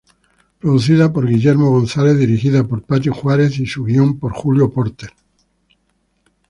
[0.59, 5.11] Producida por Guillermo González, dirigida por Paty Juárez y su guion por Julio Porter.